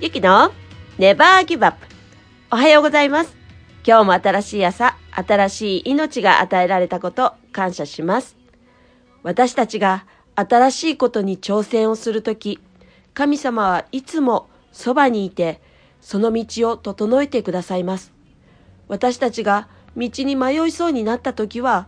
[0.00, 0.52] ゆきの
[0.98, 1.86] ネバーギブアップ。
[2.50, 3.36] おはようございます。
[3.86, 8.36] 今日も新しい朝、新しい命が与えられたこと、感謝します。
[9.22, 10.04] 私たちが
[10.34, 12.58] 新しいことに挑戦をするとき、
[13.14, 15.60] 神様はいつもそばにいて、
[16.00, 18.12] その道を整えてくださいます。
[18.88, 21.86] 私たちが道に迷いそうになったときは、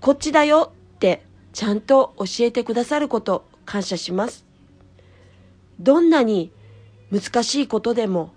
[0.00, 1.22] こっちだよって
[1.52, 4.46] ちゃんと教えてくださること、感謝します。
[5.78, 6.50] どんなに
[7.12, 8.32] 難しいことでも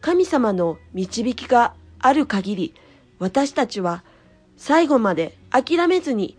[0.00, 2.74] 神様の導きがある限り
[3.18, 4.04] 私たちは
[4.56, 6.38] 最後まで諦めずに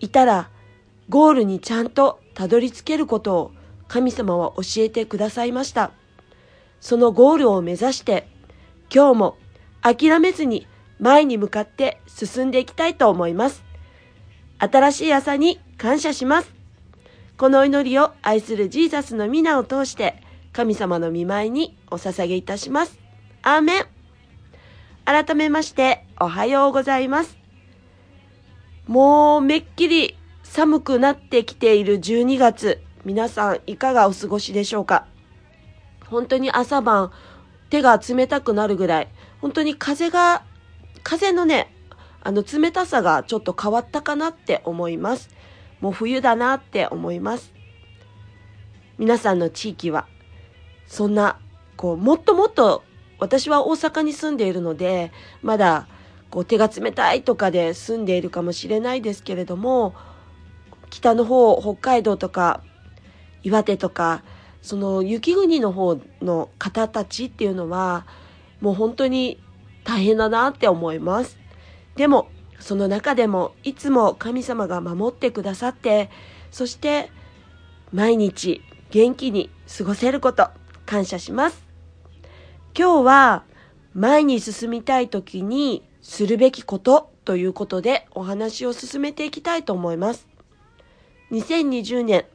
[0.00, 0.50] いたら
[1.08, 3.52] ゴールにちゃんとたどり着けることを
[3.88, 5.90] 神様は教えてくださいました。
[6.80, 8.26] そのゴールを目指して
[8.92, 9.36] 今日も
[9.82, 10.66] 諦めずに
[10.98, 13.62] 前に向かって進んでいきたいと思います。
[14.58, 16.52] 新しい朝に感謝します。
[17.36, 20.23] この祈りを愛するジーザスの皆を通して
[20.54, 22.96] 神様の見舞いにお捧げいたします。
[23.42, 23.84] アーメン
[25.04, 27.36] 改めましておはようございます。
[28.86, 35.06] もうめっきり寒くなってきている12月、皆さんいかがお過ごしでしょうか？
[36.06, 37.10] 本当に朝晩
[37.68, 39.08] 手が冷たくなるぐらい、
[39.40, 40.44] 本当に風が、
[41.02, 41.74] 風のね、
[42.22, 45.30] あの冷たさがちょっと変わったかなって思います。
[45.80, 47.52] もう冬だなって思います。
[48.98, 50.06] 皆さんの地域は、
[50.86, 51.38] そんな、
[51.76, 52.82] こう、もっともっと、
[53.18, 55.86] 私は大阪に住んでいるので、まだ、
[56.30, 59.94] こう、手が冷たいとかで住んでいるかもしれないですけれども、
[60.90, 62.62] 北の方、北海道とか、
[63.42, 64.22] 岩手とか、
[64.62, 68.06] その雪国の方の方たちっていうのは、
[68.60, 69.38] もう本当に
[69.84, 71.36] 大変だなって思います。
[71.96, 72.28] でも、
[72.58, 76.10] その中でもいつも神様が守ってくださって、
[76.50, 77.10] そして
[77.92, 80.48] 毎日元気に過ごせること
[80.86, 81.64] 感謝します。
[82.76, 83.44] 今日は
[83.94, 90.26] 前に進みたい時にするべきことということでお話を進めていきたいと思います。
[91.30, 92.26] 2020年、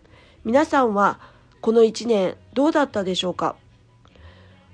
[0.44, 1.20] 皆さんは
[1.62, 3.56] この1年どうだったでしょうか？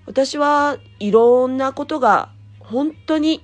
[0.05, 3.43] 私はいろんなことが本当に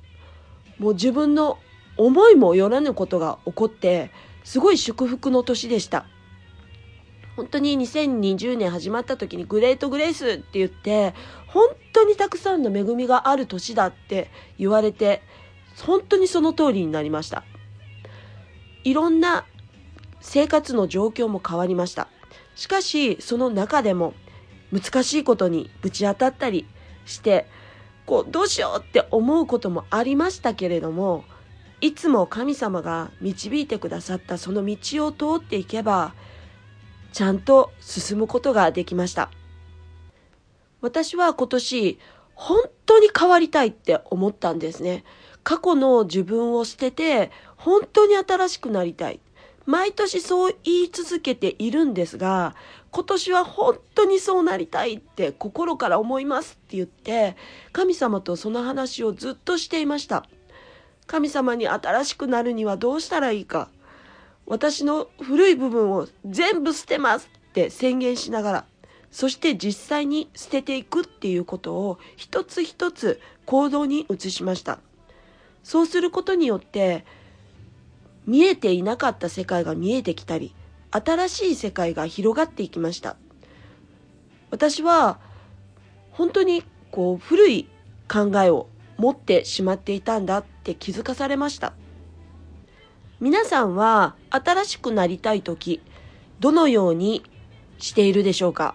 [0.77, 1.57] もう自分の
[1.97, 4.11] 思いもよらぬことが起こって
[4.43, 6.05] すごい祝福の年でした
[7.41, 11.15] 本当に2020年始まった時にグレートグレースって言って
[11.47, 14.29] 本当にたくさんの恵みがある年だって
[14.59, 15.23] 言われて
[15.83, 17.43] 本当にその通りになりました。
[18.83, 19.45] いろんな
[20.19, 22.09] 生活の状況も変わりました。
[22.55, 24.13] しかしその中でも
[24.71, 26.67] 難しいことにぶち当たったり
[27.07, 27.47] して
[28.05, 31.23] こうどうしようって思うこともありましたけれども
[31.81, 36.13] いつも神様が導いてくださったその道を通っていけば
[37.11, 39.29] ちゃんと進むことができました
[40.81, 41.99] 私は今年
[42.33, 45.03] 本当に変わりたいって思ったんですね
[45.43, 49.19] 過去の自分を捨てて本当に新しくなりたい
[49.65, 52.55] 毎年そう言い続けているんですが、
[52.91, 57.35] 今年は本当にそうなりたいって心から思いますって言って、
[57.71, 60.25] 神様とその話をずっとしていました。
[61.07, 63.69] 神様に新しくなるにはどうしたらいいか。
[64.45, 68.65] 私の古い部分を全部捨てますって宣言しながら、
[69.11, 74.79] そして実際に捨てていくっていうことを一つ一つ行動に移しました。
[75.63, 77.05] そうすることによって、
[78.25, 80.55] 見えていなかった世界が見えてきたり、
[80.91, 83.15] 新しい世界が広がっていきました。
[84.49, 85.19] 私は
[86.11, 87.67] 本当にこう古い
[88.09, 91.73] 考えを持ってしまっていたんだって気づかされました。
[93.21, 95.79] 皆さんは新しくなりたい時、
[96.39, 97.23] どのように
[97.77, 98.73] しているでしょうか？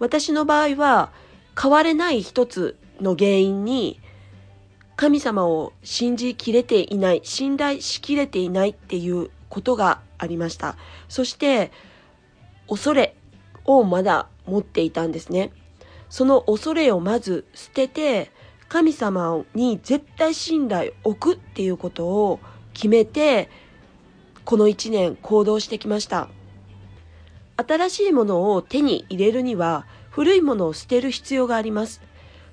[0.00, 1.12] 私の場合は
[1.56, 4.00] 変われない一つの原因に
[4.96, 10.74] 神様を信じきれていない、信頼しきれていないっていうことがありました。
[11.08, 11.70] そして、
[12.68, 13.14] 恐れ
[13.64, 15.52] をまだ持っていたんですね。
[16.10, 18.32] その恐れをまず捨てて、
[18.68, 22.40] 神様に絶対信頼を置くっていうことを
[22.76, 23.48] 決めて、
[24.44, 26.28] この一年行動してきました。
[27.56, 32.02] 新しいものを手に入れるには、古いものを捨てる必要があります。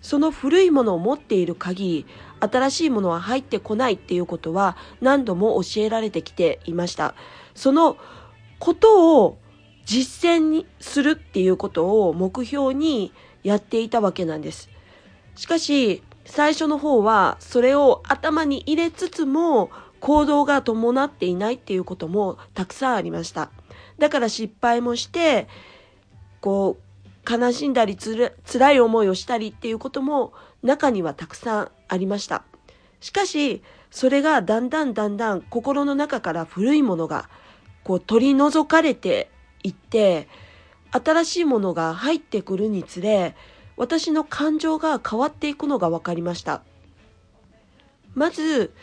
[0.01, 2.05] その古いものを持っている限り、
[2.39, 7.15] 新しいものは入ってこないっていうことは何度も教えられてきていました。
[7.53, 7.97] その
[8.59, 9.37] ことを
[9.85, 13.11] 実践にするっていうことを目標に
[13.43, 14.69] やっていたわけなんです。
[15.35, 19.69] しかし、最初の方はそれを頭に入れつつも
[20.03, 23.51] 行動が伴っていないっていうこともたくさんありました。
[23.97, 25.47] だから失敗もして、
[26.41, 26.75] こ
[27.25, 32.43] う、悲しんだりつら辛い思いをしたりっていうことも中にはたくさんありました。
[32.99, 37.29] しかし、それがだんだんだんだん心の中から古いものが
[37.85, 39.31] こう取り除かれて
[39.63, 40.27] いって、
[40.91, 43.37] 新しいものが入ってくるにつれ、
[43.77, 46.61] 私の感情が変わっていくのが分かりました。
[48.15, 48.73] まず、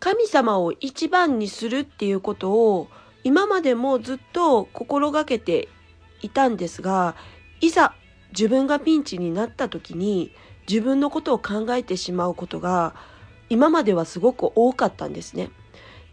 [0.00, 2.88] 神様を一番にするっていうことを
[3.22, 5.68] 今までもずっと心がけて
[6.22, 7.14] いたんですが、
[7.60, 7.94] いざ
[8.32, 10.32] 自分がピンチになった時に
[10.68, 12.94] 自分のことを考えてしまうことが
[13.50, 15.50] 今まではすごく多かったんですね。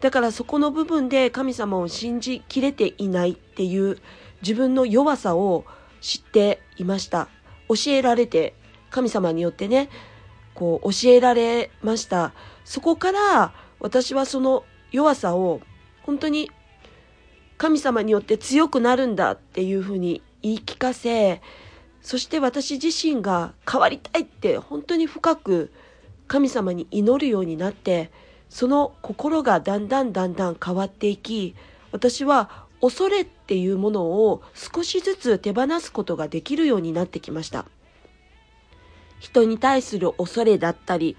[0.00, 3.98] だからそこの部分で神様を信じきれていないっていう
[4.42, 5.64] 自分の弱さを
[6.00, 7.28] 知っていました。
[7.68, 8.54] 教えられて、
[8.90, 9.88] 神様によってね、
[10.54, 12.32] こう教えられました。
[12.64, 15.60] そこから私はその弱さを
[16.02, 16.50] 本当に
[17.58, 21.42] 神様によって強くなるんだっていうふうに言い聞かせ、
[22.00, 25.72] そして私自身が変わりたいって本当に深く
[26.28, 28.10] 神様に祈るようになって、
[28.48, 31.54] その心がだんだんだんだん変わっていき、
[31.90, 37.66] 私は恐れっていうものを少しずつ手放すことができるようになってきました。
[39.18, 41.16] 人に対する恐れだったり、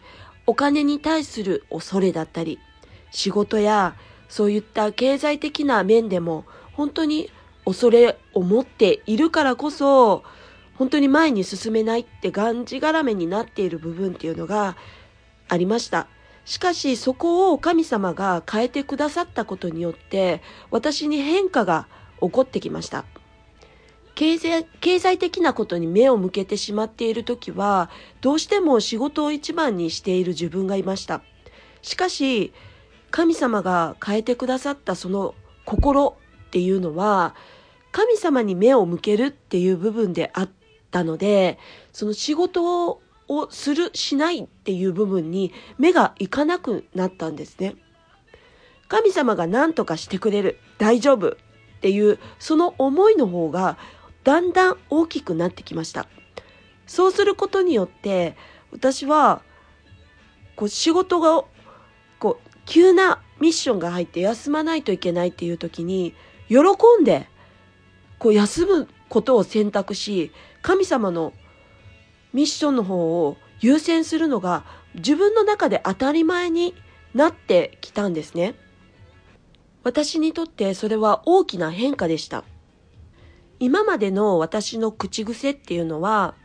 [0.50, 2.57] お金に対する恐れだったり、
[3.12, 3.94] 仕事や
[4.30, 6.44] そういった経済的な面でも
[6.74, 7.30] 本当に
[7.66, 10.24] 恐れを持っているからこそ、
[10.74, 14.75] 本当に前に進めないってがんじがらめになっている部分っていうのが
[15.50, 16.07] ありました。
[16.46, 20.42] しかしそこを神様が変えてくださったことによって
[20.72, 21.88] 私に変化が
[22.22, 23.06] 起こってきました。
[24.19, 27.89] 経済経済的なことに目を向けてしまっている時は
[28.19, 31.21] どうしても仕事を一番にしている自分がいました。
[31.81, 32.51] しかし
[33.12, 36.18] 神様が変えてくださったその心
[36.48, 37.33] っていうのは
[37.94, 40.50] 神様に目を向けるっていう部分であっ
[40.92, 41.57] たので
[41.94, 47.75] その仕事ををする、しないっていう部分に目がいかなくなったんですね。
[48.89, 51.36] 神様が何とかしてくれる、大丈夫っ
[51.80, 53.77] ていう、その思いの方が
[54.24, 56.07] だんだん大きくなってきました。
[56.88, 58.36] そうすることによって、
[58.71, 59.42] 私は、
[60.56, 61.44] こう仕事が、
[62.19, 66.13] こう、急なミッションが入って休まないといけないっていう時に、
[66.48, 66.57] 喜
[67.01, 67.27] んで、
[68.18, 70.31] こう休むことを選択し、
[70.62, 71.33] 神様の
[72.33, 74.63] ミッションの方を優先するのが
[74.95, 76.75] 自分の中で当たり前に
[77.13, 78.56] なってきたんですね。
[79.83, 82.44] 私にとってそれは大きな変化でした。
[83.60, 86.36] 今までの私の口癖っていうのは、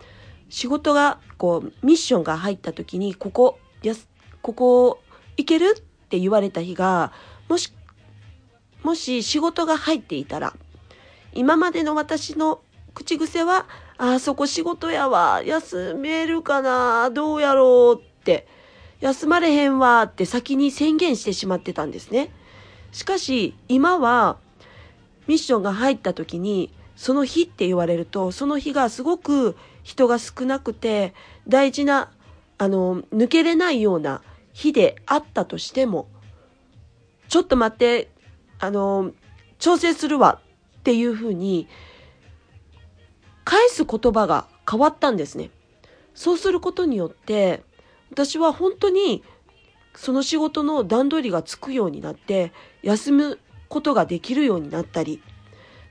[0.48, 4.08] 仕事が、こう、ミッションが入った時に、ここ、やす、
[4.42, 5.00] ここ、
[5.36, 7.12] 行けるって言われた日が、
[7.48, 7.72] もし、
[8.82, 10.54] もし仕事が入っていたら、
[11.32, 12.60] 今までの私の
[12.94, 13.66] 口癖は、
[13.96, 15.42] あそこ仕事やわ。
[15.44, 18.46] 休めるかなどうやろうって。
[19.00, 22.32] 休まれへんわって先に宣言してしまってたんですね。
[22.92, 24.38] しかし、今は、
[25.26, 31.14] ミッションが入った時に、その日って言われると、その日がすごく人が少なくて、
[31.48, 32.10] 大事な、
[32.58, 36.08] あの、抜けれないような日であったとしても、
[37.28, 38.10] ちょっと待って、
[38.58, 39.12] あの、
[39.58, 40.40] 調整するわ
[40.78, 41.68] っていうふうに、
[43.44, 45.50] 返す言葉が変わったんですね。
[46.14, 47.62] そうすることによって、
[48.10, 49.24] 私は本当に
[49.94, 55.22] その仕事の段取りがつくようになって、休むことができるようになったり、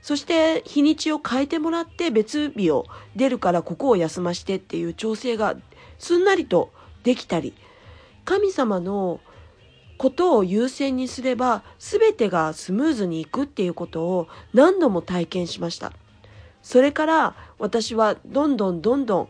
[0.04, 2.84] そして日にちを変えてもらって別日を
[3.16, 5.56] 出るからここを休ましてっていう調整が
[5.98, 6.70] すんなりと
[7.04, 7.54] できたり、
[8.26, 9.20] 神様の
[9.96, 15.90] ことを優先にすれば全てがスムーズにいくっていうことを何度も体験しました。
[16.62, 19.28] それから私はどんどんどんどん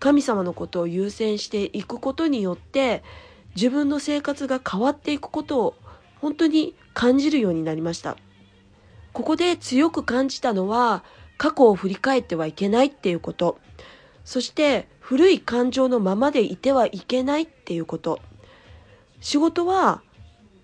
[0.00, 3.02] 神様のことを優先していくことによって
[3.56, 5.74] 自分の生活が変わっていくことを
[6.22, 8.16] 本当に感じるようになりました。
[9.14, 11.04] ここで強く感じたのは
[11.38, 13.58] 過去を振り返ってはいけないっていうこと。
[14.24, 18.20] そして古い感情のままでいてはいけないっていうこと。
[19.20, 20.02] 仕事は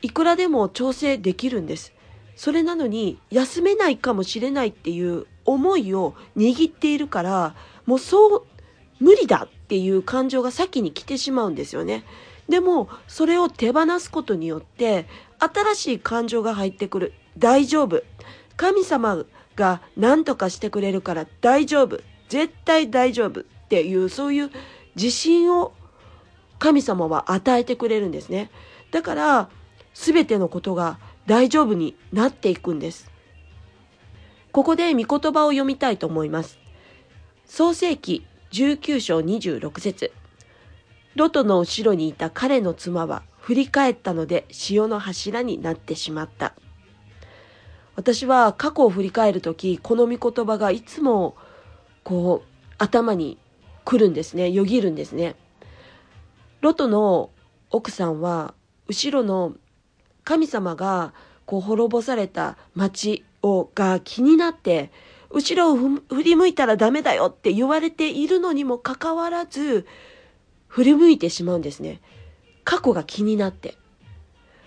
[0.03, 1.95] いくらでも調整できるんです。
[2.35, 7.55] それなのに休めないかもしれないっていう思いを握っているから、
[7.87, 8.47] もうそう
[8.99, 12.05] 無理だっていう感情が先に来てしまうんですよね。
[12.49, 15.07] でも、それを手放すことによって、
[15.39, 17.13] 新しい感情が入ってくる。
[17.39, 18.03] 大丈夫。
[18.61, 19.25] 神様
[19.57, 22.03] が何とかしてくれるから大丈夫。
[22.29, 24.51] 絶対大丈夫っていう、そういう
[24.97, 25.73] 自信を
[26.59, 28.51] 神様は与えてくれるんですね。
[28.91, 29.49] だから、
[29.95, 33.11] すべてのことが大丈夫になっていくんです。
[34.53, 36.59] ここで御言葉を読みたいと思います。
[37.47, 40.13] 創世記19章26節
[41.15, 46.53] ロトの後ろにいた彼の妻は振り返ったので潮の柱になってしまった。
[48.01, 51.37] 私は過去を振り返るとき、この御言葉がいつも
[52.03, 53.37] こう頭に
[53.85, 54.51] 来るんですね。
[54.51, 55.37] よぎるんですね。
[56.63, 57.29] ロトの
[57.71, 58.55] 奥さんは
[58.89, 59.53] 後ろの
[60.25, 61.13] 神様が
[61.45, 64.91] こう滅ぼされた町をが気になって
[65.29, 69.87] 後ろを振り向いたらダメだよって言われているのにもかかわらず
[70.69, 72.01] 振り向いてしまうんですね。
[72.65, 73.77] 過去が気になって。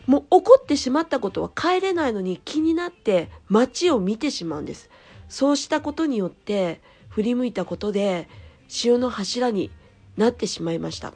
[0.05, 4.89] もう起こってしまったことは帰れないのに気になって街を見てしまうんです。
[5.29, 8.27] そうしたことによって振り向いたことで
[8.67, 9.72] 潮の柱に
[10.17, 11.13] なってしまいました。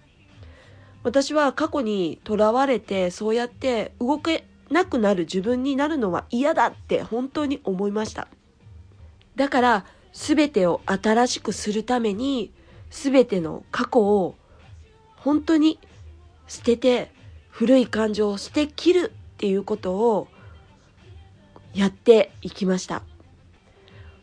[1.03, 8.27] 私は過去にとらわれてそうやって動けなくなる自分になるのは嫌だって本当に思いました。
[9.35, 12.51] だから全てを新しくするために
[12.89, 14.35] 全ての過去を
[15.17, 15.79] 本当に
[16.47, 17.11] 捨てて
[17.57, 20.27] 古い感情を捨て切るっていうことを
[21.73, 23.01] やっていきました。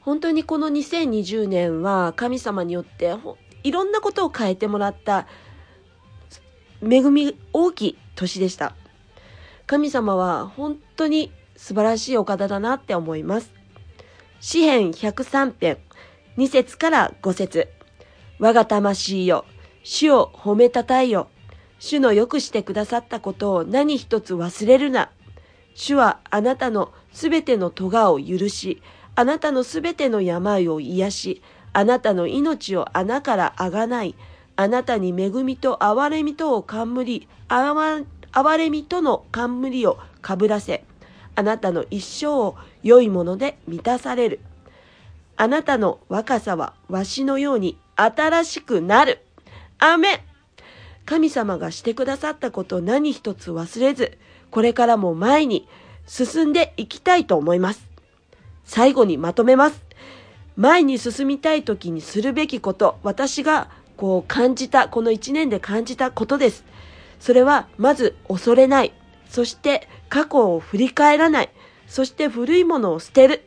[0.03, 3.13] 本当にこの2020年は神様によって
[3.65, 5.27] いろんなことを変えてもらった
[6.81, 8.77] 恵み大きい年でした。
[9.67, 13.53] 神様は本当に素晴らしいお方だなって思います。
[14.39, 15.79] 詩編103編
[16.39, 17.67] 2節から5節
[18.39, 19.45] 我が魂よ、
[19.83, 21.31] 主を褒めたたえよ。
[21.85, 25.11] 主の良くしてくださったことを何一つ忘れるな。
[25.75, 28.81] 主はあなたのすべての咎を許し、
[29.15, 31.43] あなたのすべての病を癒し、
[31.75, 34.15] あなたの命を穴からあがない、
[34.57, 40.85] あなたに恵みと憐れみとを冠り、憐れみとの冠をかぶらせ、
[41.35, 44.41] あなたの一生を良いもので満たされる。
[45.37, 49.21] あなたの若さはわしのように新しくなる。
[49.79, 50.25] アメ
[51.07, 54.17] 神様がしてくださったことを何一つ忘れず、
[54.51, 55.69] これからも前に
[56.07, 57.87] 進んでいきたいと思います。
[58.65, 59.83] 最後にまとめます。
[60.57, 66.65] 前に進みたい時にするべきこと、私がこう感じた、この一年で感じたことです。
[67.21, 68.93] それは、まず恐れない。
[69.29, 71.51] そして過去を振り返らない。
[71.87, 73.45] そして古いものを捨てる。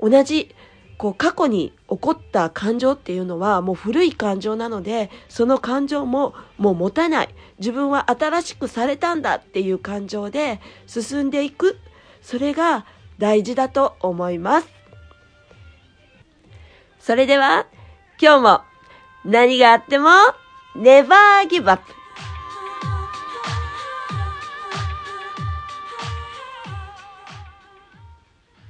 [0.00, 0.54] 同じ、
[0.98, 7.28] こう過去に起こった感情っていうのはもう古い感情なので、その感情ももう持たない。
[7.60, 11.78] 自分は新しくされたんだっていう感情で進んでいく。
[12.20, 12.84] それが
[13.18, 14.68] 大事だと思います。
[16.98, 17.66] それでは、
[18.20, 18.60] 今日も
[19.24, 20.10] 何があっても、
[20.74, 21.97] ネバーギブアップ